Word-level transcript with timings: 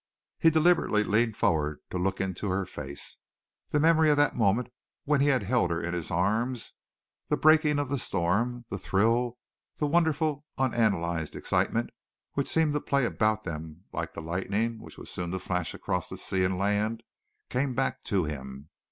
He 0.39 0.49
deliberately 0.49 1.03
leaned 1.03 1.37
forward 1.37 1.79
to 1.91 1.99
look 1.99 2.19
into 2.19 2.49
her 2.49 2.65
face. 2.65 3.19
The 3.69 3.79
memory 3.79 4.09
of 4.09 4.17
that 4.17 4.35
moment 4.35 4.71
when 5.03 5.21
he 5.21 5.27
had 5.27 5.43
held 5.43 5.69
her 5.69 5.79
in 5.79 5.93
his 5.93 6.09
arms, 6.09 6.73
the 7.27 7.37
breaking 7.37 7.77
of 7.77 7.89
the 7.89 7.99
storm, 7.99 8.65
the 8.69 8.79
thrill, 8.79 9.35
the 9.77 9.85
wonderful, 9.85 10.43
unanalyzed 10.57 11.35
excitement 11.35 11.91
which 12.33 12.47
seemed 12.49 12.73
to 12.73 12.81
play 12.81 13.05
about 13.05 13.43
them 13.43 13.83
like 13.93 14.15
the 14.15 14.23
lightning 14.23 14.79
which 14.79 14.97
was 14.97 15.11
soon 15.11 15.29
to 15.29 15.37
flash 15.39 15.75
across 15.75 16.09
the 16.09 16.17
sea 16.17 16.43
and 16.45 16.57
land, 16.57 17.03
came 17.51 17.75
back 17.75 18.03
to 18.05 18.23
him. 18.23 18.69